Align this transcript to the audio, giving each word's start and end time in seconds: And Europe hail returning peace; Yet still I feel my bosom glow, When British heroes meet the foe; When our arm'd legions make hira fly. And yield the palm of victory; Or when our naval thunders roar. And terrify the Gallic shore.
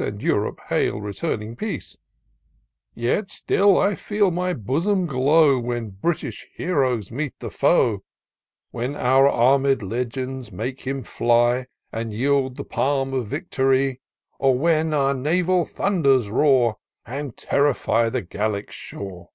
And 0.00 0.20
Europe 0.24 0.58
hail 0.70 1.00
returning 1.00 1.54
peace; 1.54 1.96
Yet 2.96 3.30
still 3.30 3.78
I 3.78 3.94
feel 3.94 4.32
my 4.32 4.52
bosom 4.52 5.06
glow, 5.06 5.60
When 5.60 5.90
British 5.90 6.48
heroes 6.52 7.12
meet 7.12 7.32
the 7.38 7.48
foe; 7.48 8.02
When 8.72 8.96
our 8.96 9.28
arm'd 9.28 9.84
legions 9.84 10.50
make 10.50 10.80
hira 10.80 11.04
fly. 11.04 11.66
And 11.92 12.12
yield 12.12 12.56
the 12.56 12.64
palm 12.64 13.14
of 13.14 13.28
victory; 13.28 14.00
Or 14.40 14.58
when 14.58 14.92
our 14.92 15.14
naval 15.14 15.64
thunders 15.64 16.28
roar. 16.28 16.78
And 17.06 17.36
terrify 17.36 18.08
the 18.08 18.22
Gallic 18.22 18.72
shore. 18.72 19.28